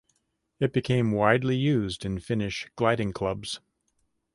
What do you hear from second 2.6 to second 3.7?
gliding clubs.